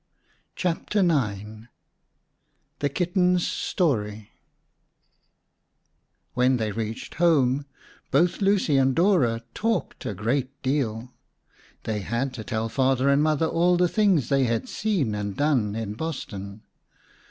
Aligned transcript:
CHAPTER 0.55 1.01
IX 1.01 1.67
THE 2.79 2.89
KITTEN'S 2.89 3.45
STORY 3.45 4.31
When 6.33 6.57
they 6.57 6.71
reached 6.71 7.13
home, 7.21 7.67
both 8.09 8.41
Lucy 8.41 8.77
and 8.77 8.95
Dora 8.95 9.43
talked 9.53 10.07
a 10.07 10.15
great 10.15 10.59
deal. 10.63 11.13
They 11.83 11.99
had 11.99 12.33
to 12.33 12.43
tell 12.43 12.67
Father 12.67 13.09
and 13.09 13.21
Mother 13.21 13.45
all 13.45 13.77
the 13.77 13.87
things 13.87 14.29
they 14.29 14.45
had 14.45 14.67
seen 14.67 15.13
and 15.13 15.37
done 15.37 15.75
in 15.75 15.93
Boston. 15.93 16.63